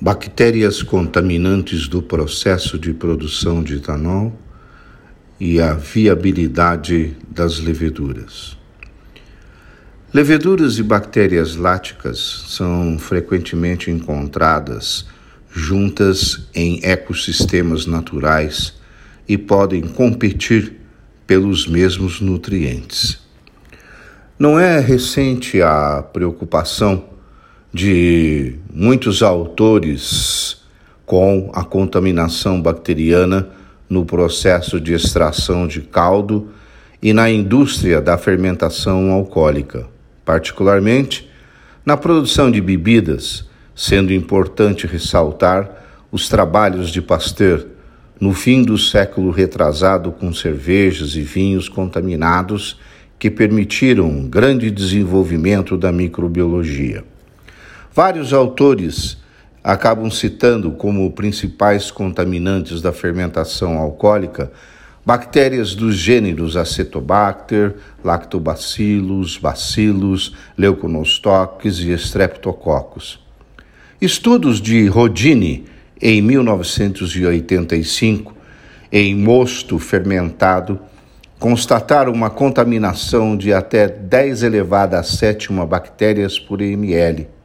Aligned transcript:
bactérias 0.00 0.82
contaminantes 0.82 1.86
do 1.86 2.00
processo 2.00 2.78
de 2.78 2.94
produção 2.94 3.62
de 3.62 3.76
etanol 3.76 4.32
e 5.38 5.60
a 5.60 5.74
viabilidade 5.74 7.14
das 7.28 7.58
leveduras. 7.58 8.56
Leveduras 10.12 10.78
e 10.78 10.82
bactérias 10.82 11.54
láticas 11.54 12.44
são 12.48 12.98
frequentemente 12.98 13.90
encontradas 13.90 15.06
juntas 15.52 16.48
em 16.54 16.80
ecossistemas 16.82 17.84
naturais 17.84 18.74
e 19.28 19.36
podem 19.36 19.82
competir 19.82 20.80
pelos 21.26 21.66
mesmos 21.66 22.20
nutrientes. 22.20 23.20
Não 24.38 24.58
é 24.58 24.80
recente 24.80 25.60
a 25.60 26.02
preocupação 26.02 27.04
de 27.72 28.56
muitos 28.72 29.22
autores 29.22 30.60
com 31.06 31.50
a 31.54 31.64
contaminação 31.64 32.60
bacteriana 32.60 33.48
no 33.88 34.04
processo 34.04 34.80
de 34.80 34.92
extração 34.92 35.66
de 35.66 35.80
caldo 35.80 36.48
e 37.02 37.12
na 37.12 37.30
indústria 37.30 38.00
da 38.00 38.18
fermentação 38.18 39.10
alcoólica, 39.10 39.86
particularmente 40.24 41.28
na 41.84 41.96
produção 41.96 42.50
de 42.50 42.60
bebidas, 42.60 43.48
sendo 43.74 44.12
importante 44.12 44.86
ressaltar 44.86 45.70
os 46.12 46.28
trabalhos 46.28 46.90
de 46.90 47.00
Pasteur 47.00 47.66
no 48.20 48.34
fim 48.34 48.62
do 48.62 48.76
século 48.76 49.30
retrasado 49.30 50.12
com 50.12 50.32
cervejas 50.34 51.14
e 51.14 51.22
vinhos 51.22 51.68
contaminados 51.68 52.78
que 53.18 53.30
permitiram 53.30 54.06
um 54.06 54.28
grande 54.28 54.70
desenvolvimento 54.70 55.76
da 55.76 55.90
microbiologia. 55.90 57.04
Vários 57.92 58.32
autores 58.32 59.18
acabam 59.64 60.08
citando 60.12 60.70
como 60.70 61.10
principais 61.10 61.90
contaminantes 61.90 62.80
da 62.80 62.92
fermentação 62.92 63.78
alcoólica 63.78 64.52
bactérias 65.04 65.74
dos 65.74 65.96
gêneros 65.96 66.56
Acetobacter, 66.56 67.74
Lactobacillus, 68.04 69.38
Bacillus, 69.38 70.36
Leuconostoques 70.56 71.78
e 71.78 71.90
Streptococcus. 71.90 73.18
Estudos 74.00 74.60
de 74.60 74.86
Rodini, 74.86 75.64
em 76.00 76.22
1985, 76.22 78.36
em 78.92 79.16
mosto 79.16 79.80
fermentado, 79.80 80.78
constataram 81.40 82.12
uma 82.12 82.30
contaminação 82.30 83.36
de 83.36 83.52
até 83.52 83.88
10 83.88 84.44
elevada 84.44 84.96
a 84.96 85.02
sétima 85.02 85.66
bactérias 85.66 86.38
por 86.38 86.60
ml 86.60 87.39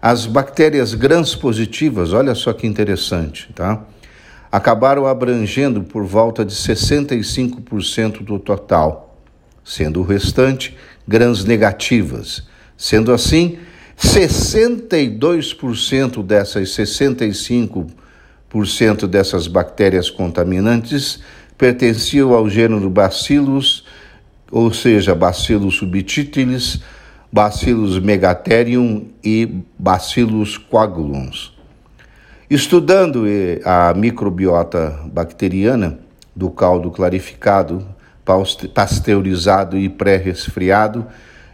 as 0.00 0.26
bactérias 0.26 0.94
gram-positivas, 0.94 2.12
olha 2.12 2.32
só 2.34 2.52
que 2.52 2.66
interessante, 2.66 3.48
tá? 3.54 3.84
Acabaram 4.50 5.06
abrangendo 5.06 5.82
por 5.82 6.04
volta 6.04 6.44
de 6.44 6.52
65% 6.54 8.24
do 8.24 8.36
total, 8.38 9.16
sendo 9.64 10.00
o 10.00 10.04
restante 10.04 10.76
grãs 11.06 11.44
negativas. 11.44 12.42
Sendo 12.76 13.12
assim, 13.12 13.58
62% 13.98 16.24
dessas 16.24 16.70
65% 16.70 19.06
dessas 19.06 19.46
bactérias 19.46 20.08
contaminantes 20.08 21.20
pertenciam 21.58 22.32
ao 22.32 22.48
gênero 22.48 22.88
Bacillus, 22.88 23.84
ou 24.50 24.72
seja, 24.72 25.14
Bacillus 25.14 25.76
subtilis, 25.76 26.80
Bacillus 27.32 28.00
megatherium 28.00 29.06
e 29.22 29.62
Bacillus 29.78 30.58
coagulans. 30.58 31.52
Estudando 32.50 33.24
eh, 33.24 33.60
a 33.64 33.94
microbiota 33.94 34.98
bacteriana 35.12 36.00
do 36.34 36.50
caldo 36.50 36.90
clarificado, 36.90 37.86
pasteurizado 38.74 39.78
e 39.78 39.88
pré-resfriado, 39.88 41.06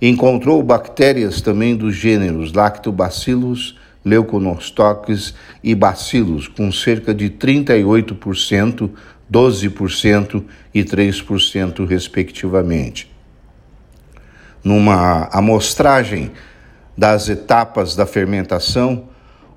encontrou 0.00 0.62
bactérias 0.62 1.40
também 1.40 1.74
dos 1.74 1.94
gêneros 1.94 2.52
Lactobacillus, 2.52 3.78
Leuconostoques 4.04 5.32
e 5.64 5.74
Bacillus, 5.74 6.48
com 6.48 6.70
cerca 6.70 7.14
de 7.14 7.30
38%, 7.30 8.90
12% 9.32 10.44
e 10.74 10.84
3%, 10.84 11.86
respectivamente 11.86 13.11
numa 14.62 15.28
amostragem 15.32 16.30
das 16.96 17.28
etapas 17.28 17.96
da 17.96 18.06
fermentação, 18.06 19.08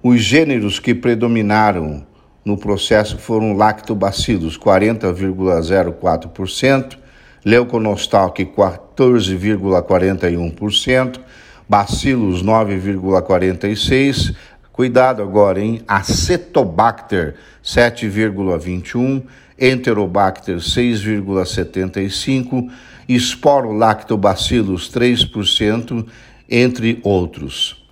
os 0.02 0.20
gêneros 0.22 0.80
que 0.80 0.96
predominaram 0.96 2.04
no 2.44 2.58
processo 2.58 3.18
foram 3.18 3.54
lactobacillus 3.54 4.58
40,04%, 4.58 6.98
leuconostoque 7.44 8.46
14,41%, 8.46 11.20
bacillus 11.68 12.44
9,46%, 12.44 14.36
cuidado 14.72 15.24
agora 15.24 15.60
em 15.60 15.82
acetobacter 15.88 17.36
7,21%, 17.64 19.24
enterobacter 19.60 20.58
6,75%, 20.58 22.70
Sporolactobacillus 23.08 24.90
3%, 24.90 26.06
entre 26.50 27.00
outros. 27.04 27.84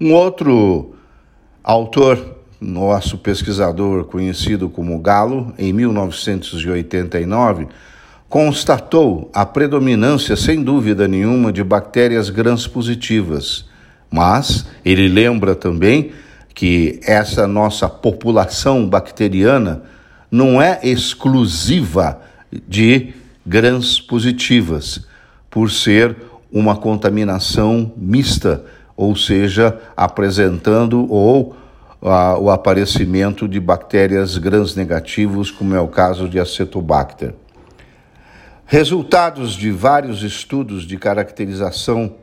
Um 0.00 0.12
outro 0.12 0.94
autor, 1.62 2.38
nosso 2.60 3.18
pesquisador 3.18 4.04
conhecido 4.04 4.68
como 4.68 4.98
Galo, 4.98 5.52
em 5.58 5.72
1989, 5.72 7.68
constatou 8.28 9.30
a 9.34 9.44
predominância, 9.44 10.36
sem 10.36 10.62
dúvida 10.62 11.06
nenhuma, 11.06 11.52
de 11.52 11.62
bactérias 11.62 12.30
gram-positivas. 12.30 13.66
Mas 14.10 14.66
ele 14.84 15.08
lembra 15.08 15.54
também 15.54 16.12
que 16.54 17.00
essa 17.04 17.46
nossa 17.46 17.88
população 17.88 18.88
bacteriana 18.88 19.82
não 20.32 20.62
é 20.62 20.80
exclusiva 20.82 22.22
de 22.66 23.12
grãs 23.44 24.00
positivas, 24.00 25.06
por 25.50 25.70
ser 25.70 26.16
uma 26.50 26.74
contaminação 26.74 27.92
mista, 27.94 28.64
ou 28.96 29.14
seja, 29.14 29.78
apresentando 29.94 31.06
ou 31.12 31.54
ah, 32.00 32.38
o 32.38 32.50
aparecimento 32.50 33.46
de 33.46 33.60
bactérias 33.60 34.38
grãs 34.38 34.74
negativos, 34.74 35.50
como 35.50 35.74
é 35.74 35.80
o 35.80 35.88
caso 35.88 36.26
de 36.26 36.40
Acetobacter. 36.40 37.34
Resultados 38.64 39.52
de 39.52 39.70
vários 39.70 40.22
estudos 40.22 40.86
de 40.86 40.96
caracterização 40.96 42.14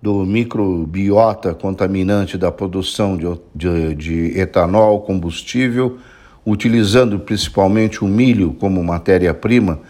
do 0.00 0.26
microbiota 0.26 1.54
contaminante 1.54 2.36
da 2.36 2.50
produção 2.50 3.16
de, 3.16 3.26
de, 3.54 3.94
de 3.94 4.38
etanol 4.40 5.02
combustível, 5.02 5.98
utilizando 6.44 7.18
principalmente 7.20 8.04
o 8.04 8.08
milho 8.08 8.52
como 8.54 8.82
matéria-prima, 8.82 9.80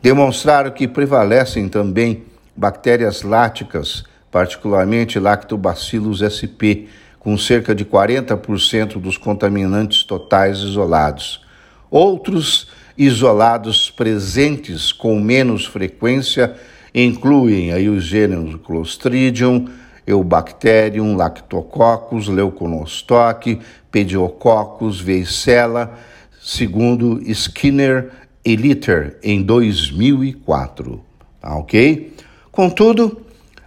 demonstraram 0.00 0.70
que 0.70 0.86
prevalecem 0.86 1.68
também 1.68 2.24
bactérias 2.56 3.22
láticas, 3.22 4.04
particularmente 4.30 5.18
Lactobacillus 5.18 6.20
sp, 6.22 6.88
com 7.18 7.36
cerca 7.36 7.74
de 7.74 7.84
40% 7.84 9.00
dos 9.00 9.16
contaminantes 9.18 10.04
totais 10.04 10.58
isolados. 10.58 11.44
Outros 11.90 12.68
isolados 12.96 13.90
presentes 13.90 14.92
com 14.92 15.20
menos 15.20 15.66
frequência 15.66 16.54
incluem 16.94 17.72
aí 17.72 17.88
os 17.88 18.04
gêneros 18.04 18.56
Clostridium, 18.64 19.68
Eubacterium, 20.06 21.16
Lactococcus, 21.16 22.28
Leuconostoque, 22.28 23.60
Pediococcus, 23.90 25.00
Veicella, 25.00 25.94
segundo 26.40 27.20
Skinner 27.30 28.10
Eliter 28.44 29.18
em 29.22 29.42
2004, 29.42 31.02
tá 31.40 31.56
ok? 31.56 32.14
Contudo, 32.52 33.20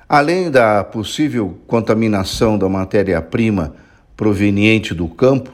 além 0.08 0.50
da 0.50 0.84
possível 0.84 1.60
contaminação 1.68 2.58
da 2.58 2.70
matéria-prima 2.70 3.76
proveniente 4.16 4.94
do 4.94 5.08
campo, 5.08 5.52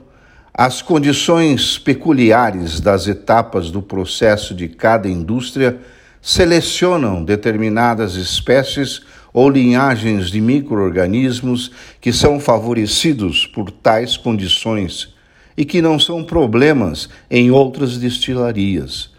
as 0.53 0.81
condições 0.81 1.77
peculiares 1.77 2.79
das 2.79 3.07
etapas 3.07 3.69
do 3.69 3.81
processo 3.81 4.55
de 4.55 4.69
cada 4.69 5.09
indústria 5.09 5.79
selecionam 6.21 7.23
determinadas 7.23 8.15
espécies 8.15 9.01
ou 9.35 9.49
linhagens 9.49 10.31
de 10.31 10.39
microorganismos 10.39 11.69
que 11.99 12.13
são 12.13 12.39
favorecidos 12.39 13.45
por 13.45 13.69
tais 13.69 14.15
condições 14.15 15.13
e 15.57 15.65
que 15.65 15.81
não 15.81 15.99
são 15.99 16.23
problemas 16.23 17.09
em 17.29 17.51
outras 17.51 17.97
destilarias. 17.97 19.09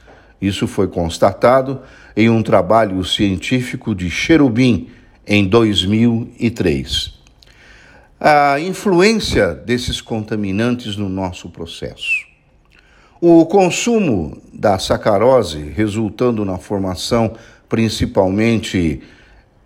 Isso 0.40 0.66
foi 0.66 0.88
constatado 0.88 1.82
em 2.16 2.30
um 2.30 2.42
trabalho 2.42 3.04
científico 3.04 3.94
de 3.94 4.08
Cherubim 4.08 4.88
em 5.26 5.46
2003. 5.46 7.14
a 8.18 8.58
influência 8.58 9.52
desses 9.54 10.00
contaminantes 10.00 10.96
no 10.96 11.10
nosso 11.10 11.50
processo. 11.50 12.24
O 13.20 13.44
consumo 13.44 14.40
da 14.50 14.78
sacarose, 14.78 15.58
resultando 15.76 16.42
na 16.42 16.56
formação 16.56 17.34
principalmente 17.68 19.02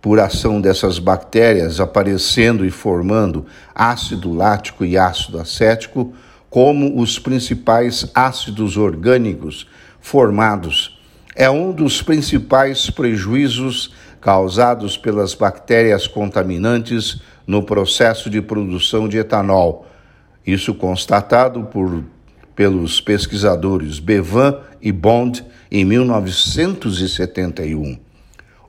por 0.01 0.19
ação 0.19 0.59
dessas 0.59 0.97
bactérias 0.97 1.79
aparecendo 1.79 2.65
e 2.65 2.71
formando 2.71 3.45
ácido 3.73 4.33
lático 4.33 4.83
e 4.83 4.97
ácido 4.97 5.39
acético, 5.39 6.11
como 6.49 6.99
os 6.99 7.19
principais 7.19 8.09
ácidos 8.13 8.77
orgânicos 8.77 9.67
formados. 10.01 10.99
É 11.35 11.49
um 11.49 11.71
dos 11.71 12.01
principais 12.01 12.89
prejuízos 12.89 13.93
causados 14.19 14.97
pelas 14.97 15.33
bactérias 15.33 16.07
contaminantes 16.07 17.21
no 17.47 17.63
processo 17.63 18.29
de 18.29 18.41
produção 18.41 19.07
de 19.07 19.17
etanol. 19.17 19.85
Isso 20.45 20.73
constatado 20.73 21.63
por, 21.65 22.03
pelos 22.55 22.99
pesquisadores 22.99 23.99
Bevan 23.99 24.57
e 24.81 24.91
Bond 24.91 25.45
em 25.71 25.85
1971. 25.85 28.10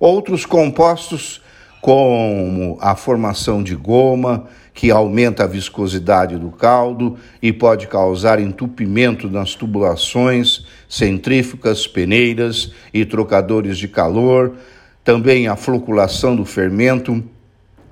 Outros 0.02 0.44
compostos, 0.44 1.40
como 1.80 2.76
a 2.80 2.96
formação 2.96 3.62
de 3.62 3.76
goma, 3.76 4.48
que 4.74 4.90
aumenta 4.90 5.44
a 5.44 5.46
viscosidade 5.46 6.36
do 6.36 6.50
caldo 6.50 7.16
e 7.40 7.52
pode 7.52 7.86
causar 7.86 8.40
entupimento 8.40 9.30
nas 9.30 9.54
tubulações, 9.54 10.66
centrífugas, 10.88 11.86
peneiras 11.86 12.72
e 12.92 13.04
trocadores 13.04 13.78
de 13.78 13.86
calor, 13.86 14.56
também 15.04 15.46
a 15.46 15.54
floculação 15.54 16.34
do 16.34 16.44
fermento, 16.44 17.22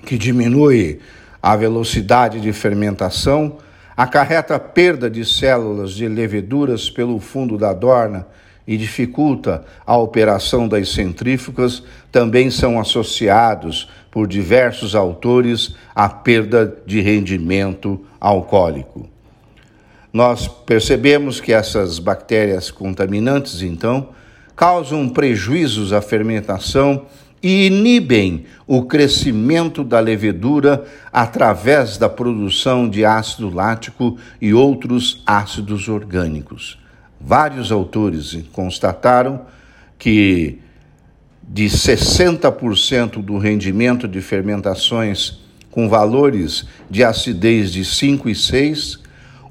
que 0.05 0.19
diminui 0.19 0.99
a 1.41 1.55
velocidade 1.55 2.41
de 2.41 2.53
fermentação, 2.53 3.59
acarreta 3.97 4.59
perda 4.59 5.09
de 5.09 5.25
células 5.25 5.93
de 5.93 6.09
leveduras 6.09 6.91
pelo 6.91 7.21
fundo 7.21 7.57
da 7.57 7.73
dorna 7.73 8.27
e 8.71 8.77
dificulta 8.77 9.65
a 9.85 9.97
operação 9.97 10.69
das 10.69 10.91
centrífugas 10.91 11.83
também 12.13 12.53
são 12.53 12.79
associados 12.79 13.89
por 14.13 14.29
diversos 14.29 14.95
autores 14.95 15.75
à 15.93 16.09
perda 16.09 16.73
de 16.87 17.01
rendimento 17.01 18.01
alcoólico. 18.21 19.09
Nós 20.13 20.47
percebemos 20.47 21.41
que 21.41 21.53
essas 21.53 21.99
bactérias 21.99 22.71
contaminantes, 22.71 23.61
então, 23.61 24.11
causam 24.55 25.09
prejuízos 25.09 25.93
à 25.93 26.01
fermentação 26.01 27.07
e 27.43 27.67
inibem 27.67 28.45
o 28.69 28.85
crescimento 28.85 29.83
da 29.83 29.99
levedura 29.99 30.85
através 31.13 31.99
da 31.99 32.09
produção 32.09 32.89
de 32.89 33.05
ácido 33.05 33.53
lático 33.53 34.17
e 34.41 34.55
outros 34.55 35.25
ácidos 35.27 35.89
orgânicos. 35.89 36.79
Vários 37.21 37.71
autores 37.71 38.37
constataram 38.53 39.43
que 39.99 40.59
de 41.43 41.67
60% 41.67 43.23
do 43.23 43.37
rendimento 43.37 44.09
de 44.09 44.21
fermentações 44.21 45.41
com 45.71 45.89
valores 45.89 46.67
de 46.89 47.05
acidez 47.05 47.73
de 47.73 47.85
5 47.85 48.29
e 48.29 48.35
6, 48.35 49.01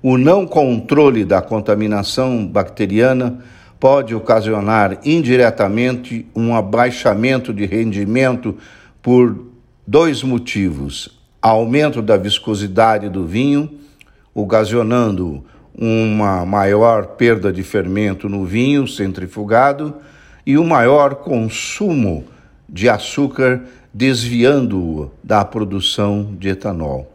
o 0.02 0.18
não 0.18 0.48
controle 0.48 1.24
da 1.24 1.42
contaminação 1.42 2.46
bacteriana 2.48 3.40
pode 3.80 4.14
ocasionar 4.14 5.00
indiretamente 5.06 6.26
um 6.36 6.56
abaixamento 6.56 7.54
de 7.54 7.66
rendimento 7.66 8.58
por 9.02 9.46
dois 9.88 10.24
motivos: 10.24 11.20
aumento 11.42 12.02
da 12.02 12.18
viscosidade 12.18 13.10
do 13.10 13.26
vinho, 13.26 13.70
ocasionando 14.34 15.44
uma 15.82 16.46
maior 16.46 17.06
perda 17.16 17.54
de 17.54 17.64
fermento 17.64 18.28
no 18.28 18.46
vinho 18.46 18.86
centrifugado 18.86 19.96
e 20.46 20.58
um 20.58 20.66
maior 20.66 21.16
consumo 21.16 22.26
de 22.68 22.90
açúcar, 22.90 23.62
desviando-o 23.94 25.10
da 25.24 25.46
produção 25.46 26.36
de 26.38 26.50
etanol. 26.50 27.10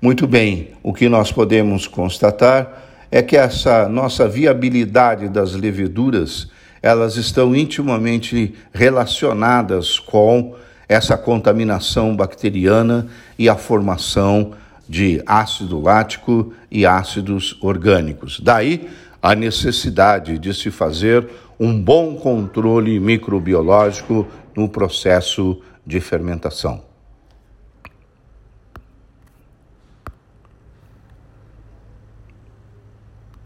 Muito 0.00 0.26
bem, 0.26 0.70
o 0.82 0.92
que 0.92 1.08
nós 1.08 1.30
podemos 1.30 1.86
constatar 1.86 2.82
é 3.12 3.22
que 3.22 3.36
essa 3.36 3.88
nossa 3.88 4.26
viabilidade 4.26 5.28
das 5.28 5.54
leveduras, 5.54 6.50
elas 6.82 7.16
estão 7.16 7.54
intimamente 7.54 8.54
relacionadas 8.72 10.00
com 10.00 10.56
essa 10.88 11.16
contaminação 11.16 12.16
bacteriana 12.16 13.06
e 13.38 13.48
a 13.48 13.54
formação 13.54 14.52
de 14.88 15.22
ácido 15.26 15.80
lático 15.80 16.52
e 16.70 16.84
ácidos 16.84 17.56
orgânicos. 17.60 18.40
Daí 18.40 18.88
a 19.22 19.34
necessidade 19.34 20.38
de 20.38 20.52
se 20.52 20.70
fazer 20.70 21.28
um 21.58 21.80
bom 21.80 22.16
controle 22.16 22.98
microbiológico 22.98 24.26
no 24.56 24.68
processo 24.68 25.60
de 25.86 26.00
fermentação. 26.00 26.91